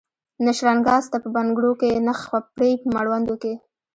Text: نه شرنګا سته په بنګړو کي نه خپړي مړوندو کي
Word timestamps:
نه 0.45 0.51
شرنګا 0.57 0.95
سته 1.05 1.17
په 1.23 1.29
بنګړو 1.35 1.71
کي 1.81 1.91
نه 2.07 2.13
خپړي 2.21 2.71
مړوندو 2.93 3.35
کي 3.43 3.53